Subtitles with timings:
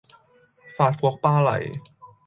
[0.75, 1.79] 法國巴黎